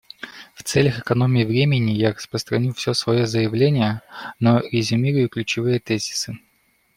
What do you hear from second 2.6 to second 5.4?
все свое заявление, но резюмирую